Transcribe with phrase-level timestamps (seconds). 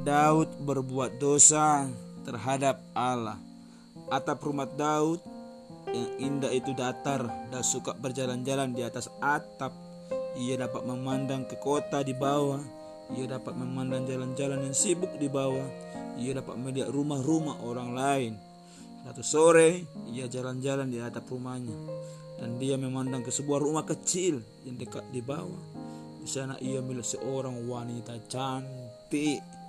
[0.00, 1.84] Daud berbuat dosa
[2.24, 3.36] terhadap Allah.
[4.08, 5.20] Atap rumah Daud
[5.92, 9.76] yang indah itu datar dan suka berjalan-jalan di atas atap.
[10.40, 12.62] Ia dapat memandang ke kota di bawah.
[13.12, 15.66] Ia dapat memandang jalan-jalan yang sibuk di bawah.
[16.16, 18.32] Ia dapat melihat rumah-rumah orang lain.
[19.04, 21.76] Satu sore, ia jalan-jalan di atap rumahnya
[22.40, 25.60] dan dia memandang ke sebuah rumah kecil yang dekat di bawah.
[26.20, 29.59] Di sana ia melihat seorang wanita cantik.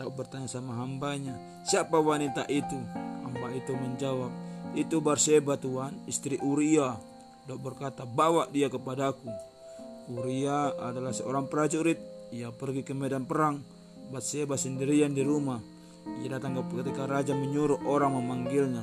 [0.00, 1.36] Daud bertanya sama hambanya,
[1.68, 2.80] siapa wanita itu?
[3.20, 4.32] Hamba itu menjawab,
[4.72, 6.96] itu Barseba Tuhan, istri Uria.
[7.44, 9.28] Daud berkata, bawa dia kepadaku.
[10.08, 12.00] Uria adalah seorang prajurit.
[12.32, 13.60] Ia pergi ke medan perang.
[14.08, 15.60] Batseba sendirian di rumah.
[16.24, 18.82] Ia datang ketika raja menyuruh orang memanggilnya.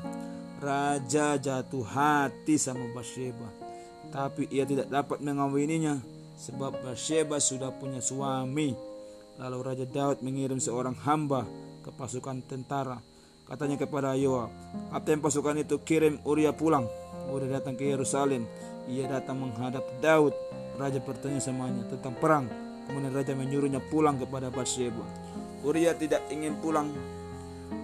[0.61, 3.45] Raja jatuh hati sama Bathsheba,
[4.09, 6.02] tapi ia tidak dapat mengawininya
[6.34, 8.96] sebab Bathsheba sudah punya suami.
[9.37, 11.45] Lalu Raja Daud mengirim seorang hamba
[11.85, 12.97] ke pasukan tentara.
[13.45, 14.52] Katanya kepada Yoab,
[14.91, 16.89] kapten pasukan itu kirim Uria pulang.
[17.29, 18.49] Uria datang ke Yerusalem.
[18.89, 20.33] Ia datang menghadap Daud.
[20.75, 22.45] Raja bertanya samanya tentang perang.
[22.88, 25.03] Kemudian raja menyuruhnya pulang kepada Bathsheba.
[25.61, 26.89] Uria tidak ingin pulang.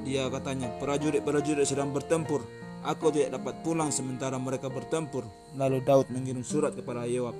[0.07, 2.43] Dia katanya, prajurit-prajurit sedang bertempur.
[2.83, 5.23] Aku tidak dapat pulang sementara mereka bertempur.
[5.55, 7.35] Lalu Daud mengirim surat kepada Yoab.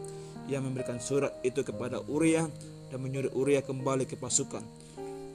[0.48, 2.48] Ia memberikan surat itu kepada Uria
[2.94, 4.62] dan menyuruh Uria kembali ke pasukan.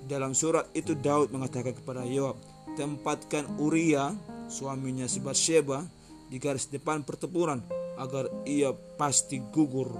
[0.06, 2.38] Dalam surat itu Daud mengatakan kepada Yoab,
[2.78, 4.14] tempatkan Uria,
[4.46, 5.82] suaminya si Bathsheba,
[6.30, 7.58] di garis depan pertempuran
[7.98, 9.90] agar ia pasti gugur.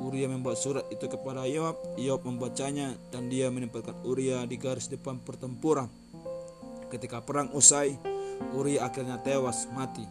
[0.00, 5.20] Uria membuat surat itu kepada Yoab, Yoab membacanya dan dia menempatkan Uria di garis depan
[5.20, 5.92] pertempuran.
[6.88, 7.94] Ketika perang usai,
[8.56, 10.02] Uria akhirnya tewas mati.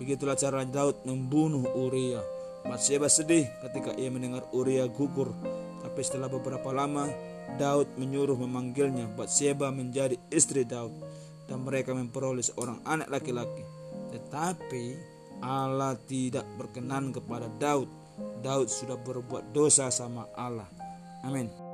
[0.00, 2.24] Begitulah cara Daud membunuh Uria.
[2.64, 5.36] Bathsheba sedih ketika ia mendengar Uria gugur
[5.80, 7.08] tapi setelah beberapa lama,
[7.56, 10.92] Daud menyuruh memanggilnya Bathsheba menjadi istri Daud
[11.48, 13.64] dan mereka memperoleh seorang anak laki-laki.
[14.14, 14.84] Tetapi
[15.40, 17.88] Allah tidak berkenan kepada Daud.
[18.44, 20.68] Daud sudah berbuat dosa sama Allah.
[21.24, 21.69] Amin.